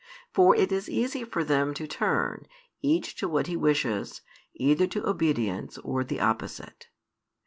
For 0.33 0.55
it 0.55 0.71
is 0.71 0.89
easy 0.89 1.23
for 1.23 1.43
them 1.43 1.75
to 1.75 1.85
turn, 1.85 2.47
each 2.81 3.13
to 3.17 3.27
what 3.29 3.45
he 3.45 3.55
wishes, 3.55 4.21
either 4.55 4.87
to 4.87 5.07
obedience 5.07 5.77
or 5.77 6.03
the 6.03 6.19
opposite. 6.19 6.87